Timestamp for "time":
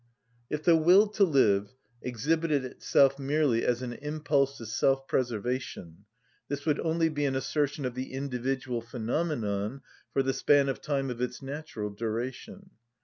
10.81-11.11